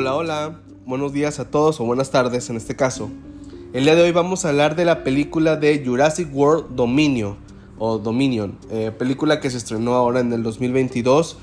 Hola, 0.00 0.14
hola, 0.14 0.60
buenos 0.86 1.12
días 1.12 1.40
a 1.40 1.50
todos 1.50 1.78
o 1.78 1.84
buenas 1.84 2.10
tardes 2.10 2.48
en 2.48 2.56
este 2.56 2.74
caso. 2.74 3.10
El 3.74 3.84
día 3.84 3.94
de 3.94 4.00
hoy 4.00 4.12
vamos 4.12 4.46
a 4.46 4.48
hablar 4.48 4.74
de 4.74 4.86
la 4.86 5.04
película 5.04 5.56
de 5.56 5.84
Jurassic 5.84 6.34
World 6.34 6.74
Dominion 6.74 7.36
o 7.78 7.98
Dominion, 7.98 8.56
eh, 8.70 8.92
película 8.98 9.40
que 9.40 9.50
se 9.50 9.58
estrenó 9.58 9.92
ahora 9.92 10.20
en 10.20 10.32
el 10.32 10.42
2022. 10.42 11.36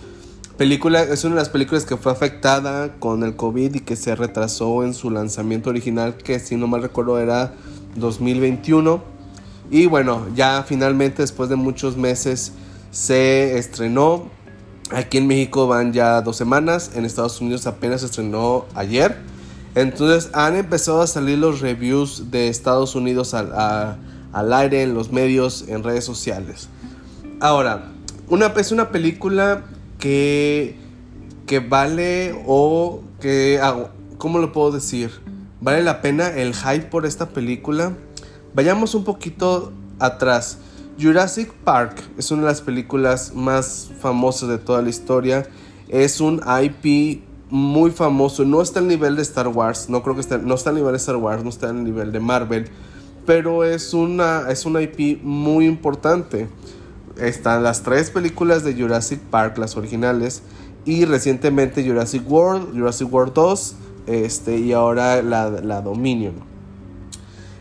Película, 0.57 1.03
es 1.03 1.23
una 1.23 1.35
de 1.35 1.41
las 1.41 1.49
películas 1.49 1.85
que 1.85 1.97
fue 1.97 2.11
afectada 2.11 2.95
con 2.97 3.21
el 3.21 3.35
COVID 3.35 3.75
y 3.75 3.79
que 3.81 3.95
se 3.95 4.15
retrasó 4.15 4.83
en 4.83 4.95
su 4.95 5.11
lanzamiento 5.11 5.69
original, 5.69 6.17
que 6.17 6.39
si 6.39 6.55
no 6.55 6.65
mal 6.65 6.81
recuerdo 6.81 7.19
era 7.19 7.53
2021. 7.95 9.03
Y 9.69 9.85
bueno, 9.85 10.25
ya 10.35 10.63
finalmente 10.67 11.21
después 11.21 11.47
de 11.49 11.57
muchos 11.57 11.95
meses 11.95 12.53
se 12.89 13.59
estrenó 13.59 14.31
Aquí 14.91 15.17
en 15.17 15.27
México 15.27 15.67
van 15.67 15.91
ya 15.91 16.21
dos 16.21 16.37
semanas, 16.37 16.91
en 16.95 17.03
Estados 17.03 17.41
Unidos 17.41 17.67
apenas 17.67 18.01
se 18.01 18.07
estrenó 18.07 18.65
ayer. 18.73 19.17
Entonces 19.75 20.31
han 20.33 20.55
empezado 20.55 21.01
a 21.01 21.07
salir 21.07 21.37
los 21.37 21.59
reviews 21.59 22.31
de 22.31 22.47
Estados 22.47 22.95
Unidos 22.95 23.33
al, 23.33 24.53
aire, 24.53 24.83
en 24.83 24.93
los 24.93 25.11
medios, 25.11 25.65
en 25.67 25.83
redes 25.83 26.05
sociales. 26.05 26.69
Ahora, 27.41 27.91
una, 28.29 28.47
es 28.47 28.71
una 28.71 28.89
película 28.89 29.65
que, 29.99 30.77
que 31.45 31.59
vale 31.59 32.41
o 32.47 33.01
que, 33.19 33.59
¿cómo 34.17 34.39
lo 34.39 34.53
puedo 34.53 34.71
decir? 34.71 35.11
Vale 35.59 35.83
la 35.83 36.01
pena 36.01 36.29
el 36.29 36.55
hype 36.55 36.85
por 36.85 37.05
esta 37.05 37.29
película. 37.29 37.93
Vayamos 38.53 38.95
un 38.95 39.03
poquito 39.03 39.73
atrás. 39.99 40.59
Jurassic 40.99 41.53
Park 41.63 42.01
es 42.17 42.31
una 42.31 42.41
de 42.41 42.47
las 42.47 42.61
películas 42.61 43.31
más 43.35 43.91
famosas 43.99 44.49
de 44.49 44.57
toda 44.57 44.81
la 44.81 44.89
historia. 44.89 45.47
Es 45.89 46.19
un 46.19 46.41
IP 46.41 47.21
muy 47.51 47.91
famoso. 47.91 48.43
No 48.45 48.63
está 48.63 48.79
al 48.79 48.87
nivel 48.87 49.15
de 49.15 49.21
Star 49.21 49.47
Wars. 49.47 49.89
No 49.89 50.01
creo 50.01 50.15
que 50.15 50.21
esté, 50.21 50.39
no 50.39 50.55
está 50.55 50.71
al 50.71 50.77
nivel 50.77 50.93
de 50.93 50.97
Star 50.97 51.17
Wars. 51.17 51.43
No 51.43 51.49
está 51.49 51.69
al 51.69 51.83
nivel 51.83 52.11
de 52.11 52.19
Marvel. 52.19 52.65
Pero 53.27 53.63
es 53.63 53.93
una, 53.93 54.49
es 54.49 54.65
IP 54.65 55.21
muy 55.21 55.67
importante. 55.67 56.47
Están 57.15 57.61
las 57.61 57.83
tres 57.83 58.09
películas 58.09 58.63
de 58.63 58.73
Jurassic 58.73 59.19
Park, 59.19 59.59
las 59.59 59.77
originales. 59.77 60.41
Y 60.83 61.05
recientemente 61.05 61.87
Jurassic 61.87 62.27
World, 62.27 62.73
Jurassic 62.73 63.13
World 63.13 63.33
2. 63.33 63.75
Este, 64.07 64.57
y 64.57 64.73
ahora 64.73 65.21
la, 65.21 65.49
la 65.49 65.81
Dominion. 65.81 66.56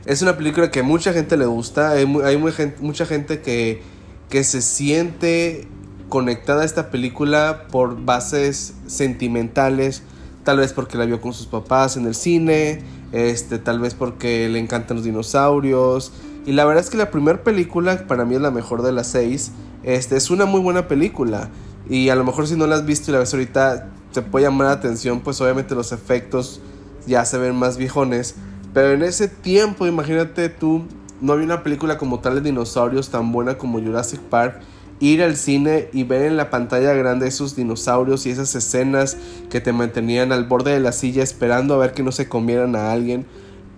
Es 0.06 0.22
una 0.22 0.36
película 0.36 0.70
que 0.70 0.84
mucha 0.84 1.12
gente 1.12 1.36
le 1.36 1.46
gusta. 1.46 1.90
Hay, 1.90 2.06
mucha 2.06 3.06
gente 3.06 3.40
que, 3.40 3.82
que 4.30 4.44
se 4.44 4.62
siente 4.62 5.66
conectada 6.08 6.62
a 6.62 6.64
esta 6.64 6.90
película 6.90 7.66
por 7.72 8.04
bases 8.04 8.74
sentimentales. 8.86 10.04
Tal 10.44 10.58
vez 10.58 10.72
porque 10.72 10.96
la 10.96 11.06
vio 11.06 11.20
con 11.20 11.32
sus 11.32 11.48
papás 11.48 11.96
en 11.96 12.06
el 12.06 12.14
cine. 12.14 12.82
Este, 13.10 13.58
tal 13.58 13.80
vez 13.80 13.94
porque 13.94 14.48
le 14.48 14.60
encantan 14.60 14.98
los 14.98 15.04
dinosaurios. 15.04 16.12
Y 16.46 16.52
la 16.52 16.64
verdad 16.64 16.84
es 16.84 16.90
que 16.90 16.96
la 16.96 17.10
primera 17.10 17.42
película, 17.42 18.06
para 18.06 18.24
mí 18.24 18.36
es 18.36 18.40
la 18.40 18.52
mejor 18.52 18.82
de 18.82 18.92
las 18.92 19.08
seis. 19.08 19.50
Este, 19.82 20.16
es 20.16 20.30
una 20.30 20.44
muy 20.44 20.60
buena 20.60 20.86
película. 20.86 21.50
Y 21.90 22.10
a 22.10 22.14
lo 22.14 22.22
mejor 22.22 22.46
si 22.46 22.54
no 22.54 22.68
la 22.68 22.76
has 22.76 22.86
visto 22.86 23.10
y 23.10 23.12
la 23.12 23.18
ves 23.18 23.34
ahorita, 23.34 23.88
te 24.12 24.22
puede 24.22 24.44
llamar 24.44 24.68
la 24.68 24.74
atención. 24.74 25.18
Pues 25.18 25.40
obviamente 25.40 25.74
los 25.74 25.90
efectos 25.90 26.60
ya 27.08 27.24
se 27.24 27.38
ven 27.38 27.56
más 27.56 27.76
viejones. 27.76 28.36
Pero 28.76 28.92
en 28.92 29.02
ese 29.02 29.26
tiempo, 29.26 29.86
imagínate 29.86 30.50
tú, 30.50 30.82
no 31.22 31.32
había 31.32 31.46
una 31.46 31.62
película 31.62 31.96
como 31.96 32.20
tal 32.20 32.34
de 32.34 32.40
dinosaurios 32.42 33.08
tan 33.08 33.32
buena 33.32 33.56
como 33.56 33.80
Jurassic 33.80 34.20
Park. 34.20 34.60
Ir 35.00 35.22
al 35.22 35.38
cine 35.38 35.88
y 35.94 36.04
ver 36.04 36.26
en 36.26 36.36
la 36.36 36.50
pantalla 36.50 36.92
grande 36.92 37.26
esos 37.26 37.56
dinosaurios 37.56 38.26
y 38.26 38.30
esas 38.32 38.54
escenas 38.54 39.16
que 39.48 39.62
te 39.62 39.72
mantenían 39.72 40.30
al 40.30 40.44
borde 40.44 40.72
de 40.72 40.80
la 40.80 40.92
silla 40.92 41.22
esperando 41.22 41.72
a 41.72 41.78
ver 41.78 41.94
que 41.94 42.02
no 42.02 42.12
se 42.12 42.28
comieran 42.28 42.76
a 42.76 42.92
alguien. 42.92 43.24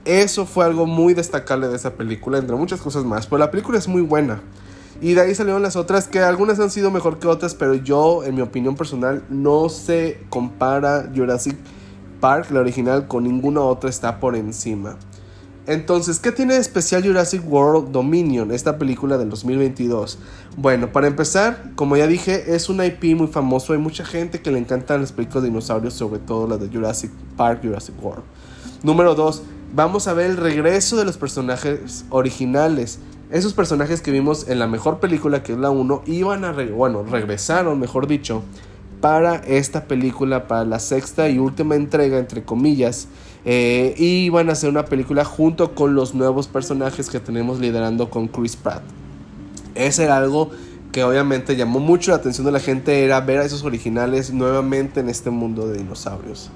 Eso 0.04 0.46
fue 0.46 0.64
algo 0.64 0.84
muy 0.84 1.14
destacable 1.14 1.68
de 1.68 1.76
esa 1.76 1.94
película, 1.94 2.38
entre 2.38 2.56
muchas 2.56 2.80
cosas 2.80 3.04
más. 3.04 3.28
Pero 3.28 3.38
la 3.38 3.52
película 3.52 3.78
es 3.78 3.86
muy 3.86 4.02
buena. 4.02 4.42
Y 5.00 5.14
de 5.14 5.20
ahí 5.20 5.34
salieron 5.36 5.62
las 5.62 5.76
otras 5.76 6.08
que 6.08 6.18
algunas 6.18 6.58
han 6.58 6.72
sido 6.72 6.90
mejor 6.90 7.20
que 7.20 7.28
otras, 7.28 7.54
pero 7.54 7.74
yo, 7.74 8.24
en 8.24 8.34
mi 8.34 8.40
opinión 8.40 8.74
personal, 8.74 9.22
no 9.28 9.68
se 9.68 10.22
compara 10.28 11.08
Jurassic 11.14 11.54
Park 11.54 11.77
Park, 12.20 12.50
la 12.50 12.60
original, 12.60 13.08
con 13.08 13.24
ninguna 13.24 13.60
otra 13.60 13.90
está 13.90 14.20
por 14.20 14.36
encima. 14.36 14.96
Entonces, 15.68 16.18
¿qué 16.18 16.32
tiene 16.32 16.54
de 16.54 16.60
especial 16.60 17.04
Jurassic 17.04 17.42
World 17.46 17.90
Dominion, 17.92 18.52
esta 18.52 18.78
película 18.78 19.18
del 19.18 19.28
2022? 19.28 20.18
Bueno, 20.56 20.90
para 20.92 21.08
empezar, 21.08 21.72
como 21.74 21.94
ya 21.94 22.06
dije, 22.06 22.54
es 22.54 22.70
un 22.70 22.82
IP 22.82 23.14
muy 23.14 23.26
famoso. 23.26 23.74
Hay 23.74 23.78
mucha 23.78 24.02
gente 24.02 24.40
que 24.40 24.50
le 24.50 24.58
encantan 24.58 25.02
las 25.02 25.12
películas 25.12 25.42
de 25.42 25.50
dinosaurios, 25.50 25.92
sobre 25.92 26.20
todo 26.20 26.48
las 26.48 26.58
de 26.58 26.68
Jurassic 26.68 27.10
Park, 27.36 27.60
Jurassic 27.62 28.02
World. 28.02 28.24
Número 28.82 29.14
2, 29.14 29.42
vamos 29.74 30.08
a 30.08 30.14
ver 30.14 30.30
el 30.30 30.36
regreso 30.38 30.96
de 30.96 31.04
los 31.04 31.18
personajes 31.18 32.06
originales. 32.08 32.98
Esos 33.30 33.52
personajes 33.52 34.00
que 34.00 34.10
vimos 34.10 34.48
en 34.48 34.60
la 34.60 34.68
mejor 34.68 35.00
película, 35.00 35.42
que 35.42 35.52
es 35.52 35.58
la 35.58 35.68
1, 35.68 36.04
iban 36.06 36.46
a, 36.46 36.52
bueno, 36.52 37.02
regresaron, 37.02 37.78
mejor 37.78 38.06
dicho, 38.06 38.42
para 39.00 39.36
esta 39.36 39.84
película, 39.84 40.48
para 40.48 40.64
la 40.64 40.78
sexta 40.78 41.28
y 41.28 41.38
última 41.38 41.76
entrega, 41.76 42.18
entre 42.18 42.42
comillas. 42.42 43.08
Eh, 43.44 43.94
y 43.96 44.28
van 44.30 44.48
a 44.50 44.52
hacer 44.52 44.68
una 44.68 44.84
película 44.84 45.24
junto 45.24 45.74
con 45.74 45.94
los 45.94 46.14
nuevos 46.14 46.48
personajes 46.48 47.08
que 47.08 47.20
tenemos 47.20 47.60
liderando 47.60 48.10
con 48.10 48.28
Chris 48.28 48.56
Pratt. 48.56 48.82
Ese 49.74 50.04
era 50.04 50.16
algo 50.16 50.50
que 50.92 51.04
obviamente 51.04 51.56
llamó 51.56 51.78
mucho 51.78 52.10
la 52.10 52.16
atención 52.16 52.44
de 52.46 52.52
la 52.52 52.60
gente, 52.60 53.04
era 53.04 53.20
ver 53.20 53.38
a 53.38 53.44
esos 53.44 53.62
originales 53.62 54.32
nuevamente 54.32 55.00
en 55.00 55.08
este 55.08 55.30
mundo 55.30 55.68
de 55.68 55.78
dinosaurios. 55.78 56.50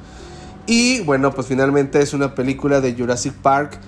Y 0.66 1.00
bueno, 1.00 1.32
pues 1.32 1.46
finalmente 1.46 2.00
es 2.00 2.14
una 2.14 2.34
película 2.34 2.80
de 2.80 2.94
Jurassic 2.94 3.34
Park. 3.34 3.78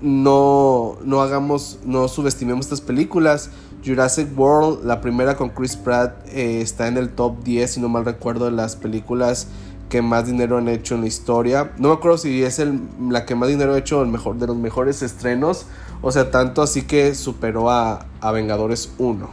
No, 0.00 0.96
no 1.04 1.20
hagamos, 1.22 1.78
no 1.84 2.08
subestimemos 2.08 2.66
estas 2.66 2.80
películas. 2.80 3.50
Jurassic 3.84 4.28
World, 4.38 4.84
la 4.84 5.00
primera 5.00 5.36
con 5.36 5.50
Chris 5.50 5.76
Pratt, 5.76 6.26
eh, 6.28 6.60
está 6.62 6.88
en 6.88 6.96
el 6.96 7.10
top 7.10 7.42
10, 7.44 7.70
si 7.70 7.80
no 7.80 7.88
mal 7.88 8.04
recuerdo, 8.04 8.46
de 8.46 8.52
las 8.52 8.76
películas 8.76 9.48
que 9.90 10.02
más 10.02 10.26
dinero 10.26 10.58
han 10.58 10.68
hecho 10.68 10.94
en 10.94 11.02
la 11.02 11.06
historia. 11.06 11.72
No 11.78 11.88
me 11.88 11.94
acuerdo 11.94 12.18
si 12.18 12.42
es 12.42 12.58
el, 12.58 12.80
la 13.10 13.26
que 13.26 13.34
más 13.34 13.48
dinero 13.48 13.74
ha 13.74 13.78
hecho, 13.78 14.02
el 14.02 14.08
mejor, 14.08 14.38
de 14.38 14.46
los 14.46 14.56
mejores 14.56 15.02
estrenos. 15.02 15.66
O 16.02 16.10
sea, 16.12 16.30
tanto 16.30 16.62
así 16.62 16.82
que 16.82 17.14
superó 17.14 17.70
a, 17.70 18.06
a 18.20 18.32
Vengadores 18.32 18.92
1. 18.98 19.28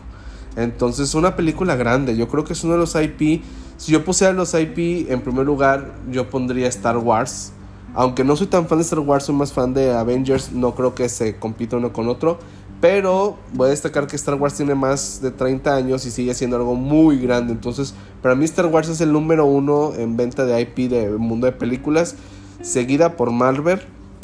Entonces, 0.56 1.16
una 1.16 1.36
película 1.36 1.76
grande. 1.76 2.16
Yo 2.18 2.28
creo 2.28 2.44
que 2.44 2.54
es 2.54 2.64
uno 2.64 2.74
de 2.74 2.80
los 2.80 2.96
IP. 2.96 3.44
Si 3.78 3.92
yo 3.92 4.04
pusiera 4.06 4.34
los 4.34 4.54
IP 4.54 5.10
en 5.10 5.22
primer 5.22 5.46
lugar, 5.46 5.96
yo 6.12 6.30
pondría 6.30 6.68
Star 6.68 6.98
Wars. 6.98 7.54
Aunque 7.94 8.24
no 8.24 8.36
soy 8.36 8.48
tan 8.48 8.68
fan 8.68 8.78
de 8.78 8.84
Star 8.84 9.00
Wars, 9.00 9.26
soy 9.26 9.36
más 9.36 9.52
fan 9.52 9.74
de 9.74 9.92
Avengers. 9.92 10.52
No 10.52 10.74
creo 10.76 10.96
que 10.96 11.10
se 11.10 11.38
compita 11.38 11.78
uno 11.78 11.92
con 11.92 12.08
otro. 12.08 12.40
Pero 12.80 13.38
voy 13.54 13.68
a 13.68 13.70
destacar 13.72 14.08
que 14.08 14.16
Star 14.16 14.36
Wars 14.36 14.56
tiene 14.56 14.74
más 14.74 15.22
de 15.22 15.30
30 15.30 15.76
años 15.76 16.06
y 16.06 16.12
sigue 16.12 16.34
siendo 16.34 16.56
algo 16.56 16.74
muy 16.76 17.20
grande. 17.20 17.54
Entonces, 17.54 17.94
para 18.22 18.34
mí 18.34 18.46
Star 18.46 18.66
Wars 18.68 18.90
es 18.90 19.02
el 19.02 19.12
número 19.12 19.46
uno 19.46 19.94
en 19.94 20.18
venta 20.18 20.46
de 20.46 20.60
IP 20.62 20.90
de 20.90 21.10
mundo 21.12 21.46
de 21.46 21.52
películas. 21.52 22.16
Seguida 22.62 23.18
por 23.18 23.32
Marvel. 23.32 23.82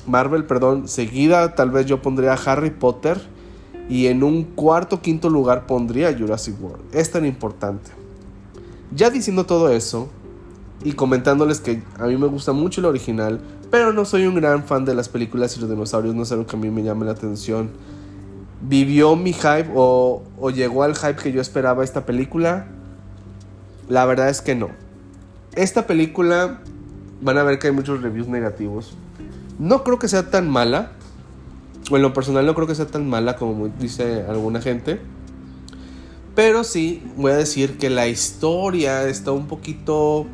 Marvel, 0.08 0.46
perdón. 0.46 0.88
Seguida 0.88 1.54
tal 1.56 1.70
vez 1.70 1.86
yo 1.86 2.02
pondría 2.02 2.34
Harry 2.34 2.72
Potter. 2.72 3.20
Y 3.90 4.08
en 4.08 4.24
un 4.24 4.44
cuarto 4.44 5.02
quinto 5.02 5.30
lugar 5.30 5.68
pondría 5.68 6.16
Jurassic 6.18 6.56
World. 6.62 6.84
Es 6.94 7.12
tan 7.12 7.26
importante. 7.26 7.92
Ya 8.92 9.10
diciendo 9.10 9.46
todo 9.46 9.70
eso 9.70 10.10
y 10.84 10.94
comentándoles 10.94 11.60
que 11.60 11.82
a 12.00 12.06
mí 12.06 12.18
me 12.18 12.28
gusta 12.28 12.54
mucho 12.54 12.82
el 12.82 12.86
original, 12.86 13.42
pero 13.70 13.94
no 13.94 14.06
soy 14.06 14.26
un 14.28 14.36
gran 14.36 14.64
fan 14.64 14.86
de 14.86 14.96
las 14.96 15.10
películas 15.10 15.56
y 15.58 15.60
los 15.60 15.70
dinosaurios, 15.70 16.16
no 16.16 16.24
es 16.24 16.32
algo 16.32 16.46
que 16.46 16.56
a 16.56 16.60
mí 16.60 16.70
me 16.70 16.84
llame 16.84 17.06
la 17.06 17.12
atención 17.12 17.70
vivió 18.62 19.16
mi 19.16 19.34
hype 19.34 19.70
o, 19.76 20.24
llegó 20.54 20.84
al 20.84 20.96
hype 20.96 21.16
que 21.16 21.32
yo 21.32 21.42
esperaba 21.42 21.84
esta 21.84 22.06
película? 22.06 22.68
La 23.90 24.06
verdad 24.06 24.30
es 24.30 24.42
que 24.42 24.56
no. 24.56 24.70
Esta 25.56 25.88
película 25.88 26.62
van 27.22 27.38
a 27.38 27.44
ver 27.44 27.60
que 27.60 27.68
hay 27.68 27.74
muchos 27.74 28.02
reviews 28.02 28.28
negativos. 28.28 28.96
No 29.60 29.84
creo 29.84 30.00
que 30.00 30.08
sea 30.08 30.30
tan 30.30 30.50
mala. 30.50 30.92
O 31.90 31.96
en 31.96 32.02
lo 32.02 32.14
personal 32.14 32.46
no 32.46 32.54
creo 32.54 32.68
que 32.68 32.76
sea 32.76 32.88
tan 32.88 33.10
mala 33.10 33.38
como 33.38 33.70
dice 33.70 34.26
alguna 34.28 34.62
gente. 34.62 35.00
Pero 36.36 36.64
sí, 36.64 37.02
voy 37.16 37.32
a 37.32 37.38
decir 37.38 37.78
que 37.78 37.90
la 37.90 38.08
historia 38.08 39.08
está 39.08 39.32
un 39.32 39.48
poquito... 39.48 40.28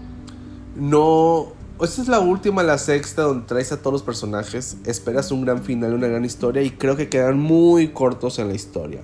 No, 0.76 1.54
esta 1.84 2.02
es 2.02 2.08
la 2.08 2.20
última, 2.20 2.64
la 2.64 2.78
sexta, 2.78 3.24
donde 3.24 3.46
traes 3.46 3.72
a 3.72 3.78
todos 3.78 3.94
los 3.94 4.04
personajes. 4.04 4.78
Esperas 4.86 5.32
un 5.32 5.42
gran 5.42 5.64
final, 5.64 5.94
una 5.94 6.08
gran 6.08 6.24
historia 6.24 6.62
y 6.62 6.72
creo 6.72 6.96
que 6.96 7.10
quedan 7.10 7.40
muy 7.40 7.90
cortos 7.90 8.40
en 8.40 8.48
la 8.48 8.54
historia. 8.54 9.02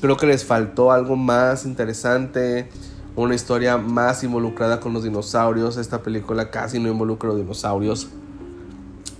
Creo 0.00 0.16
que 0.16 0.26
les 0.26 0.44
faltó 0.44 0.92
algo 0.92 1.16
más 1.16 1.64
interesante, 1.64 2.68
una 3.16 3.34
historia 3.34 3.78
más 3.78 4.22
involucrada 4.22 4.78
con 4.78 4.92
los 4.92 5.02
dinosaurios. 5.02 5.76
Esta 5.76 6.02
película 6.02 6.50
casi 6.50 6.78
no 6.78 6.88
involucra 6.88 7.30
a 7.30 7.32
los 7.32 7.42
dinosaurios. 7.42 8.08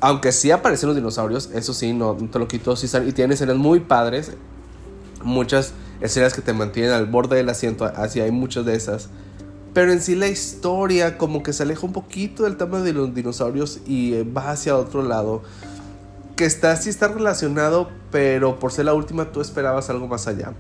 Aunque 0.00 0.30
sí 0.30 0.50
aparecen 0.50 0.88
los 0.88 0.96
dinosaurios, 0.96 1.50
eso 1.54 1.72
sí, 1.72 1.92
no, 1.92 2.14
te 2.14 2.38
lo 2.38 2.46
quito. 2.46 2.74
y 3.06 3.12
tiene 3.12 3.34
escenas 3.34 3.56
muy 3.56 3.80
padres. 3.80 4.32
Muchas 5.24 5.72
escenas 6.00 6.34
que 6.34 6.42
te 6.42 6.52
mantienen 6.52 6.92
al 6.92 7.06
borde 7.06 7.36
del 7.36 7.48
asiento, 7.48 7.86
así 7.86 8.20
hay 8.20 8.30
muchas 8.30 8.66
de 8.66 8.76
esas 8.76 9.08
Pero 9.76 9.92
en 9.92 10.00
sí 10.00 10.14
la 10.14 10.26
historia 10.26 11.18
como 11.18 11.42
que 11.42 11.52
se 11.52 11.62
aleja 11.62 11.84
un 11.84 11.92
poquito 11.92 12.44
del 12.44 12.56
tema 12.56 12.80
de 12.80 12.94
los 12.94 13.14
dinosaurios 13.14 13.80
y 13.86 14.14
eh, 14.14 14.24
va 14.24 14.52
hacia 14.52 14.74
otro 14.74 15.02
lado. 15.02 15.42
Que 16.34 16.46
está, 16.46 16.74
sí 16.76 16.88
está 16.88 17.08
relacionado, 17.08 17.90
pero 18.10 18.58
por 18.58 18.72
ser 18.72 18.86
la 18.86 18.94
última 18.94 19.32
tú 19.32 19.42
esperabas 19.42 19.90
algo 19.90 20.08
más 20.08 20.28
allá. 20.28 20.54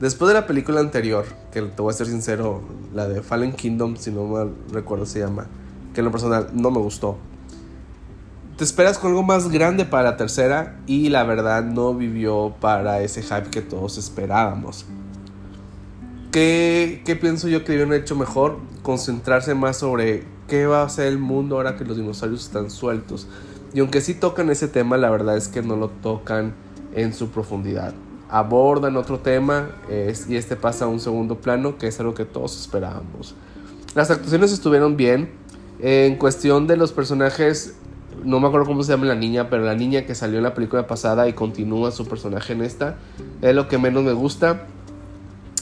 Después 0.00 0.28
de 0.28 0.40
la 0.40 0.46
película 0.46 0.80
anterior, 0.80 1.26
que 1.52 1.60
te 1.60 1.82
voy 1.82 1.92
a 1.92 1.94
ser 1.94 2.06
sincero, 2.06 2.62
la 2.94 3.06
de 3.06 3.20
Fallen 3.20 3.52
Kingdom, 3.52 3.96
si 3.96 4.10
no 4.10 4.24
mal 4.24 4.54
recuerdo 4.72 5.04
se 5.04 5.18
llama, 5.18 5.46
que 5.92 6.00
en 6.00 6.06
lo 6.06 6.10
personal 6.10 6.48
no 6.54 6.70
me 6.70 6.78
gustó. 6.78 7.18
Te 8.56 8.64
esperas 8.64 8.96
con 8.96 9.10
algo 9.10 9.24
más 9.24 9.50
grande 9.50 9.84
para 9.84 10.04
la 10.04 10.16
tercera 10.16 10.80
y 10.86 11.10
la 11.10 11.24
verdad 11.24 11.64
no 11.64 11.92
vivió 11.92 12.54
para 12.62 13.02
ese 13.02 13.20
hype 13.20 13.50
que 13.50 13.60
todos 13.60 13.98
esperábamos. 13.98 14.86
¿Qué, 16.34 17.00
qué 17.04 17.14
pienso 17.14 17.46
yo 17.46 17.64
que 17.64 17.70
debieron 17.72 17.94
hecho 17.94 18.16
mejor? 18.16 18.58
Concentrarse 18.82 19.54
más 19.54 19.76
sobre 19.76 20.24
qué 20.48 20.66
va 20.66 20.82
a 20.82 20.88
ser 20.88 21.06
el 21.06 21.18
mundo 21.18 21.54
ahora 21.56 21.76
que 21.76 21.84
los 21.84 21.96
dinosaurios 21.96 22.44
están 22.44 22.70
sueltos. 22.70 23.28
Y 23.72 23.78
aunque 23.78 24.00
sí 24.00 24.14
tocan 24.14 24.50
ese 24.50 24.66
tema, 24.66 24.96
la 24.96 25.10
verdad 25.10 25.36
es 25.36 25.46
que 25.46 25.62
no 25.62 25.76
lo 25.76 25.90
tocan 25.90 26.54
en 26.94 27.14
su 27.14 27.28
profundidad 27.28 27.94
abordan 28.34 28.96
otro 28.96 29.20
tema 29.20 29.70
y 29.88 30.34
este 30.34 30.56
pasa 30.56 30.86
a 30.86 30.88
un 30.88 30.98
segundo 30.98 31.36
plano, 31.36 31.78
que 31.78 31.86
es 31.86 32.00
algo 32.00 32.14
que 32.14 32.24
todos 32.24 32.60
esperábamos. 32.60 33.36
Las 33.94 34.10
actuaciones 34.10 34.50
estuvieron 34.50 34.96
bien. 34.96 35.30
En 35.78 36.16
cuestión 36.16 36.66
de 36.66 36.76
los 36.76 36.90
personajes, 36.90 37.76
no 38.24 38.40
me 38.40 38.48
acuerdo 38.48 38.66
cómo 38.66 38.82
se 38.82 38.90
llama 38.90 39.06
la 39.06 39.14
niña, 39.14 39.50
pero 39.50 39.64
la 39.64 39.76
niña 39.76 40.04
que 40.04 40.16
salió 40.16 40.38
en 40.38 40.42
la 40.42 40.52
película 40.52 40.88
pasada 40.88 41.28
y 41.28 41.34
continúa 41.34 41.92
su 41.92 42.06
personaje 42.06 42.54
en 42.54 42.62
esta, 42.62 42.96
es 43.40 43.54
lo 43.54 43.68
que 43.68 43.78
menos 43.78 44.02
me 44.02 44.12
gusta. 44.12 44.66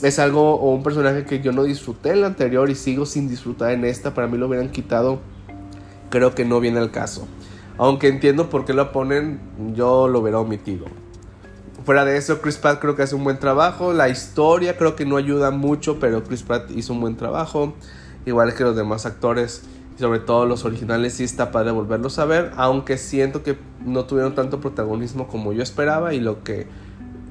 Es 0.02 0.18
algo 0.18 0.56
o 0.56 0.74
un 0.74 0.82
personaje 0.82 1.24
que 1.24 1.40
yo 1.40 1.52
no 1.52 1.62
disfruté 1.62 2.10
en 2.10 2.22
la 2.22 2.26
anterior 2.26 2.68
y 2.68 2.74
sigo 2.74 3.06
sin 3.06 3.28
disfrutar 3.28 3.70
en 3.70 3.84
esta. 3.84 4.14
Para 4.14 4.26
mí 4.26 4.36
lo 4.36 4.48
hubieran 4.48 4.70
quitado. 4.70 5.20
Creo 6.10 6.34
que 6.34 6.44
no 6.44 6.58
viene 6.58 6.80
al 6.80 6.90
caso. 6.90 7.28
Aunque 7.78 8.08
entiendo 8.08 8.50
por 8.50 8.64
qué 8.64 8.74
lo 8.74 8.90
ponen, 8.90 9.40
yo 9.74 10.08
lo 10.08 10.18
hubiera 10.18 10.40
omitido. 10.40 10.86
Fuera 11.84 12.04
de 12.04 12.16
eso, 12.16 12.40
Chris 12.40 12.56
Pratt 12.56 12.80
creo 12.80 12.96
que 12.96 13.02
hace 13.02 13.14
un 13.14 13.22
buen 13.22 13.38
trabajo. 13.38 13.92
La 13.92 14.08
historia 14.08 14.76
creo 14.76 14.96
que 14.96 15.06
no 15.06 15.16
ayuda 15.16 15.52
mucho, 15.52 16.00
pero 16.00 16.24
Chris 16.24 16.42
Pratt 16.42 16.70
hizo 16.72 16.92
un 16.92 17.00
buen 17.00 17.16
trabajo. 17.16 17.74
Igual 18.26 18.54
que 18.54 18.64
los 18.64 18.74
demás 18.74 19.06
actores, 19.06 19.62
sobre 19.98 20.18
todo 20.18 20.46
los 20.46 20.64
originales, 20.64 21.14
sí 21.14 21.24
está 21.24 21.52
padre 21.52 21.70
volverlos 21.70 22.18
a 22.18 22.24
ver. 22.24 22.50
Aunque 22.56 22.98
siento 22.98 23.44
que 23.44 23.56
no 23.84 24.04
tuvieron 24.04 24.34
tanto 24.34 24.60
protagonismo 24.60 25.28
como 25.28 25.52
yo 25.52 25.62
esperaba 25.62 26.12
y 26.12 26.18
lo 26.20 26.42
que 26.42 26.66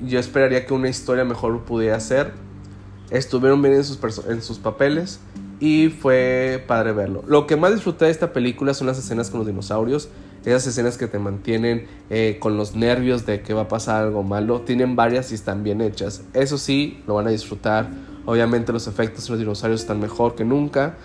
yo 0.02 0.20
esperaría 0.20 0.66
que 0.66 0.74
una 0.74 0.88
historia 0.88 1.26
mejor 1.26 1.66
pudiera 1.66 2.00
ser. 2.00 2.32
Estuvieron 3.12 3.62
bien 3.62 3.76
en 3.76 3.84
sus, 3.84 4.00
en 4.28 4.42
sus 4.42 4.58
papeles 4.58 5.20
y 5.60 5.90
fue 5.90 6.64
padre 6.66 6.92
verlo. 6.92 7.24
Lo 7.28 7.46
que 7.46 7.56
más 7.56 7.74
disfruté 7.74 8.06
de 8.06 8.12
esta 8.12 8.34
película 8.34 8.74
son 8.74 8.88
las 8.88 8.98
escenas 8.98 9.30
con 9.30 9.40
los 9.40 9.48
dinosaurios 9.48 10.10
esas 10.46 10.66
escenas 10.68 10.98
que 10.98 11.08
te 11.08 11.20
mantienen 11.20 11.86
eh, 12.10 12.38
con 12.40 12.58
los 12.58 12.76
nervios 12.76 13.26
de 13.26 13.42
que 13.42 13.54
va 13.54 13.62
a 13.62 13.68
pasar 13.68 14.04
algo 14.04 14.24
malo, 14.24 14.62
tienen 14.62 14.96
varias 14.96 15.32
y 15.32 15.36
están 15.36 15.64
bien 15.64 15.82
hechas. 15.82 16.24
Eso 16.34 16.58
sí, 16.58 17.04
lo 17.06 17.16
van 17.16 17.28
a 17.28 17.30
disfrutar. 17.30 17.90
Obviamente 18.26 18.74
los 18.74 18.88
efectos 18.88 19.28
en 19.28 19.34
los 19.34 19.40
dinosaurios 19.40 19.82
están 19.82 20.00
mejor 20.00 20.36
que 20.36 20.44
nunca. 20.44 20.98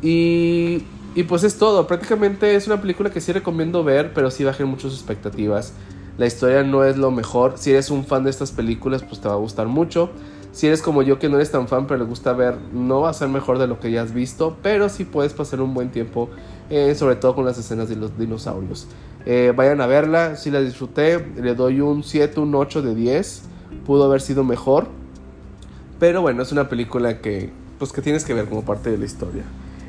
Y, 0.00 0.84
y 1.14 1.22
pues 1.24 1.44
es 1.44 1.56
todo. 1.58 1.86
Prácticamente 1.86 2.54
es 2.54 2.66
una 2.66 2.80
película 2.80 3.10
que 3.10 3.20
sí 3.20 3.32
recomiendo 3.32 3.84
ver, 3.84 4.14
pero 4.14 4.30
sí 4.30 4.44
bajen 4.44 4.68
muchas 4.68 4.92
expectativas. 4.94 5.74
La 6.16 6.26
historia 6.26 6.62
no 6.62 6.82
es 6.82 6.96
lo 6.96 7.10
mejor. 7.10 7.54
Si 7.56 7.70
eres 7.70 7.90
un 7.90 8.04
fan 8.04 8.24
de 8.24 8.30
estas 8.30 8.52
películas, 8.52 9.02
pues 9.02 9.20
te 9.20 9.28
va 9.28 9.34
a 9.34 9.38
gustar 9.38 9.66
mucho. 9.66 10.10
Si 10.58 10.66
eres 10.66 10.82
como 10.82 11.02
yo 11.02 11.20
que 11.20 11.28
no 11.28 11.36
eres 11.36 11.52
tan 11.52 11.68
fan 11.68 11.86
pero 11.86 12.00
le 12.00 12.04
gusta 12.04 12.32
ver, 12.32 12.56
no 12.72 13.02
va 13.02 13.10
a 13.10 13.12
ser 13.12 13.28
mejor 13.28 13.60
de 13.60 13.68
lo 13.68 13.78
que 13.78 13.92
ya 13.92 14.02
has 14.02 14.12
visto, 14.12 14.56
pero 14.60 14.88
sí 14.88 15.04
puedes 15.04 15.32
pasar 15.32 15.60
un 15.60 15.72
buen 15.72 15.90
tiempo, 15.90 16.30
eh, 16.68 16.96
sobre 16.96 17.14
todo 17.14 17.36
con 17.36 17.44
las 17.44 17.56
escenas 17.58 17.88
de 17.88 17.94
los 17.94 18.18
dinosaurios. 18.18 18.88
Eh, 19.24 19.52
vayan 19.54 19.80
a 19.80 19.86
verla, 19.86 20.34
si 20.34 20.50
la 20.50 20.60
disfruté, 20.60 21.24
le 21.36 21.54
doy 21.54 21.80
un 21.80 22.02
7, 22.02 22.40
un 22.40 22.52
8 22.56 22.82
de 22.82 22.96
10, 22.96 23.42
pudo 23.86 24.02
haber 24.02 24.20
sido 24.20 24.42
mejor, 24.42 24.88
pero 26.00 26.22
bueno, 26.22 26.42
es 26.42 26.50
una 26.50 26.68
película 26.68 27.20
que, 27.20 27.52
pues, 27.78 27.92
que 27.92 28.02
tienes 28.02 28.24
que 28.24 28.34
ver 28.34 28.46
como 28.46 28.64
parte 28.64 28.90
de 28.90 28.98
la 28.98 29.04
historia. 29.04 29.44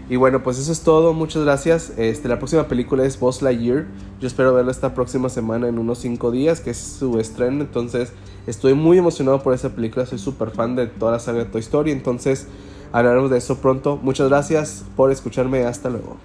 Y 0.10 0.16
bueno, 0.16 0.42
pues 0.42 0.58
eso 0.58 0.72
es 0.72 0.82
todo. 0.82 1.14
Muchas 1.14 1.44
gracias. 1.44 1.94
Este, 1.98 2.28
la 2.28 2.40
próxima 2.40 2.68
película 2.68 3.06
es 3.06 3.20
Boss 3.20 3.44
Lightyear. 3.44 3.86
Yo 4.20 4.28
espero 4.28 4.54
verla 4.56 4.72
esta 4.72 4.96
próxima 4.96 5.30
semana 5.30 5.68
en 5.68 5.78
unos 5.78 6.00
5 6.00 6.32
días, 6.32 6.62
que 6.62 6.72
es 6.72 6.78
su 6.78 7.20
estreno. 7.20 7.62
Entonces, 7.62 8.12
estoy 8.48 8.74
muy 8.74 8.98
emocionado 8.98 9.44
por 9.44 9.54
esa 9.54 9.70
película. 9.70 10.08
Soy 10.08 10.18
súper 10.18 10.50
fan 10.50 10.76
de 10.76 10.88
toda 10.88 11.12
la 11.12 11.20
saga 11.20 11.40
de 11.40 11.46
Toy 11.46 11.62
Story. 11.62 11.92
Entonces, 11.92 12.48
hablaremos 12.92 13.30
de 13.30 13.38
eso 13.38 13.60
pronto. 13.60 14.00
Muchas 14.02 14.30
gracias 14.30 14.84
por 14.96 15.12
escucharme. 15.12 15.64
Hasta 15.66 15.92
luego. 15.92 16.18